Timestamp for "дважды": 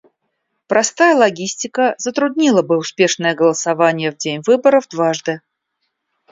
4.89-5.41